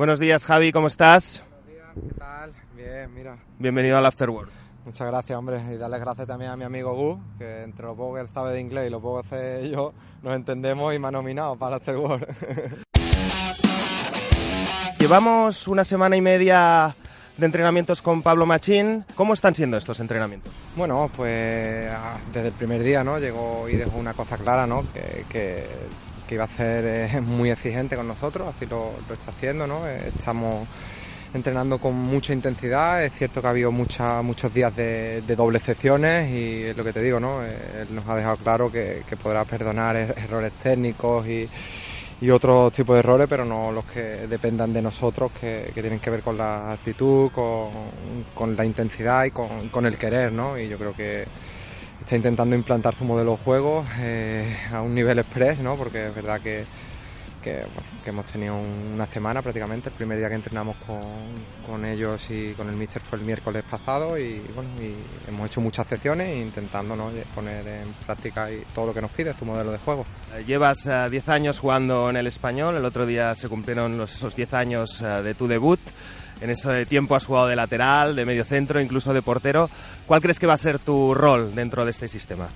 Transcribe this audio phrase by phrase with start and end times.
[0.00, 1.44] Buenos días, Javi, ¿cómo estás?
[1.46, 2.54] Buenos días, ¿qué tal?
[2.74, 3.36] Bien, mira.
[3.58, 4.50] Bienvenido al Afterworld.
[4.86, 8.14] Muchas gracias, hombre, y darles gracias también a mi amigo Gus, que entre lo poco
[8.14, 9.92] que él sabe de inglés y lo poco que sé yo,
[10.22, 12.26] nos entendemos y me ha nominado para Afterworld.
[14.98, 16.96] Llevamos una semana y media
[17.40, 19.04] de entrenamientos con Pablo Machín.
[19.14, 20.52] ¿Cómo están siendo estos entrenamientos?
[20.76, 23.18] Bueno, pues ah, desde el primer día, ¿no?
[23.18, 24.84] Llegó y dejó una cosa clara, ¿no?
[24.92, 29.66] Que, que, iba a ser eh, muy exigente con nosotros, así lo, lo está haciendo,
[29.66, 29.88] ¿no?
[29.88, 30.68] Eh, Estamos
[31.34, 33.04] entrenando con mucha intensidad.
[33.04, 36.84] Es cierto que ha habido mucha, muchos días de, de dobles secciones y es lo
[36.84, 37.42] que te digo, ¿no?
[37.42, 41.48] Él nos ha dejado claro que, que podrá perdonar er- errores técnicos y,
[42.20, 46.10] y otros tipos de errores, pero no los que dependan de nosotros, que, tienen que
[46.10, 47.70] ver con la actitud, con,
[48.34, 50.58] con la intensidad y con, con el querer, ¿no?
[50.58, 51.26] Y yo creo que
[52.00, 55.76] está intentando implantar su modelo de juego eh, a un nivel express, ¿no?
[55.76, 56.64] Porque es verdad que,
[57.40, 59.88] que, bueno, que hemos tenido un- una semana prácticamente.
[59.88, 61.00] El primer día que entrenamos con,
[61.66, 64.94] con ellos y con el míster fue el miércoles pasado y bueno, y
[65.28, 67.10] hemos hecho muchas sesiones intentando ¿no?
[67.34, 70.04] poner en práctica todo lo que nos pide su modelo de juego.
[70.36, 74.14] Eh, Llevas eh, 10 años jugando en el español, el otro día se cumplieron los-
[74.14, 75.80] esos 10 años eh, de tu debut.
[76.40, 79.68] En ese tiempo has jugado de lateral, de medio centro, incluso de portero.
[80.06, 82.48] ¿Cuál crees que va a ser tu rol dentro de este sistema?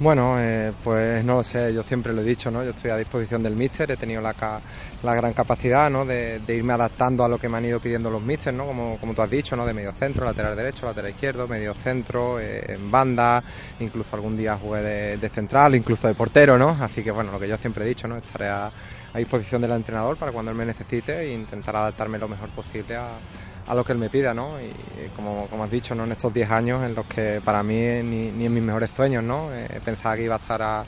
[0.00, 2.62] Bueno, eh, pues no lo sé, yo siempre lo he dicho, ¿no?
[2.62, 4.60] Yo estoy a disposición del míster, he tenido la, ca-
[5.02, 6.04] la gran capacidad, ¿no?
[6.04, 8.64] De, de irme adaptando a lo que me han ido pidiendo los místers, ¿no?
[8.64, 9.66] Como, como tú has dicho, ¿no?
[9.66, 13.42] De medio centro, lateral derecho, lateral izquierdo, medio centro, eh, en banda,
[13.80, 16.76] incluso algún día jugué de, de central, incluso de portero, ¿no?
[16.80, 18.16] Así que bueno, lo que yo siempre he dicho, ¿no?
[18.18, 18.70] Estaré a,
[19.12, 22.94] a disposición del entrenador para cuando él me necesite e intentar adaptarme lo mejor posible
[22.94, 23.18] a,
[23.68, 24.58] a lo que él me pida, ¿no?
[24.60, 24.70] Y
[25.14, 26.04] como, como has dicho, ¿no?
[26.04, 29.22] En estos 10 años en los que para mí ni, ni en mis mejores sueños,
[29.22, 29.52] ¿no?
[29.52, 30.84] Eh, pensaba que iba a estar a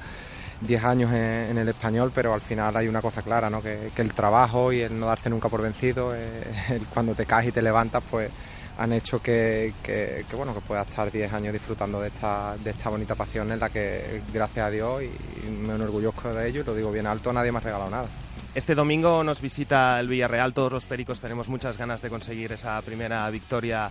[0.63, 3.63] 10 años en, el español, pero al final hay una cosa clara, ¿no?
[3.63, 7.49] Que, el trabajo y el no darte nunca por vencido, eh, el cuando te caes
[7.49, 8.31] y te levantas, pues
[8.79, 12.71] han hecho que, que, que, bueno que pueda estar 10 años disfrutando de esta, de
[12.71, 16.65] esta bonita pasión en la que gracias a Dios y me enorgullezco de ello y
[16.65, 18.09] lo digo bien alto, nadie me ha regalado nada.
[18.55, 22.81] Este domingo nos visita el Villarreal, todos los pericos tenemos muchas ganas de conseguir esa
[22.83, 23.91] primera victoria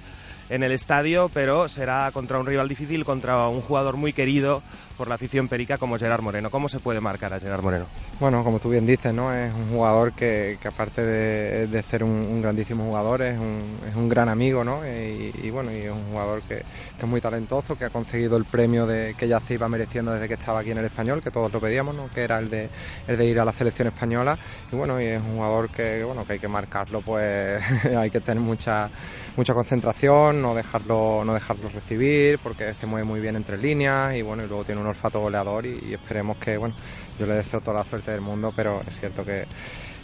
[0.50, 4.62] en el estadio, pero será contra un rival difícil, contra un jugador muy querido
[4.98, 6.50] por la afición perica como Gerard Moreno.
[6.50, 7.86] ¿Cómo se puede marcar a Gerard Moreno?
[8.20, 9.34] Bueno, como tú bien dices, ¿no?
[9.34, 14.10] Es un jugador que, aparte de, ser un, un, grandísimo jugador, es un, es un
[14.10, 14.86] gran amigo, ¿no?
[14.86, 16.64] Y, y, bueno, y es un jugador que,
[17.00, 20.12] que, es muy talentoso, que ha conseguido el premio de, que ya se iba mereciendo
[20.12, 22.10] desde que estaba aquí en el español, que todos lo pedíamos, ¿no?
[22.10, 22.70] Que era el de,
[23.08, 24.38] el de ir a la selección española.
[24.72, 27.62] Y bueno, y es un jugador que, bueno, que hay que marcarlo, pues
[27.98, 28.90] hay que tener mucha,
[29.36, 34.22] mucha concentración, no dejarlo, no dejarlo recibir, porque se mueve muy bien entre líneas y
[34.22, 36.76] bueno, y luego tiene un olfato goleador y, esperemos que, bueno,
[37.18, 39.46] yo le deseo toda la suerte del mundo, pero es cierto que,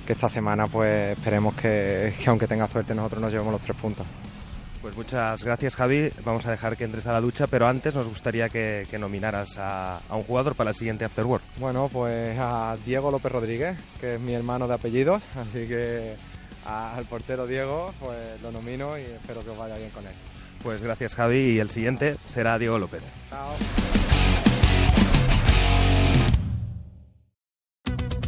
[0.06, 4.06] que esta semana pues esperemos que, aunque tenga suerte nosotros nos llevemos los tres puntos.
[4.86, 8.08] Pues muchas gracias Javi, vamos a dejar que entres a la ducha, pero antes nos
[8.08, 11.44] gustaría que, que nominaras a, a, un jugador para el siguiente Afterwork.
[11.58, 16.16] Bueno, pues a Diego López Rodríguez, que es mi hermano de apellidos, así que
[16.66, 20.14] al portero Diego pues lo nomino y espero que os vaya bien con él.
[20.62, 23.02] Pues gracias Javi y el siguiente será Diego López.
[23.32, 23.56] Chao.